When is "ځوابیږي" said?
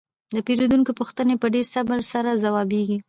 2.43-2.97